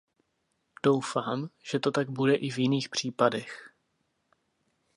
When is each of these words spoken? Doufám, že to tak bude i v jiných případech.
Doufám, 0.83 1.49
že 1.63 1.79
to 1.79 1.91
tak 1.91 2.09
bude 2.09 2.35
i 2.35 2.49
v 2.49 2.57
jiných 2.59 2.89
případech. 2.89 3.73